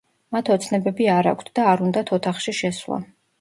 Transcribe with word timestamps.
მათ 0.35 0.47
ოცნებები 0.53 1.09
არ 1.17 1.29
აქვთ 1.33 1.51
და 1.59 1.67
არ 1.75 1.85
უნდათ 1.89 2.11
ოთახში 2.19 2.57
შესვლა. 2.63 3.01